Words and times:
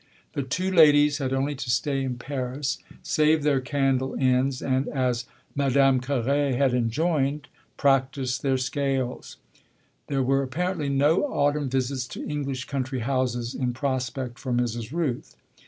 The 0.33 0.41
two 0.41 0.71
ladies 0.71 1.19
had 1.19 1.31
only 1.31 1.53
to 1.53 1.69
stay 1.69 2.03
in 2.03 2.17
Paris, 2.17 2.79
save 3.03 3.43
their 3.43 3.61
candle 3.61 4.15
ends 4.19 4.59
and, 4.59 4.87
as 4.87 5.25
Madame 5.53 5.99
Carré 6.01 6.57
had 6.57 6.73
enjoined, 6.73 7.47
practise 7.77 8.39
their 8.39 8.57
scales: 8.57 9.37
there 10.07 10.23
were 10.23 10.41
apparently 10.41 10.89
no 10.89 11.25
autumn 11.25 11.69
visits 11.69 12.07
to 12.07 12.27
English 12.27 12.65
country 12.65 13.01
houses 13.01 13.53
in 13.53 13.73
prospect 13.73 14.39
for 14.39 14.51
Mrs. 14.51 14.91
Rooth. 14.91 15.35